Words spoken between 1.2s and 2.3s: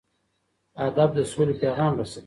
سولې پیغام رسوي.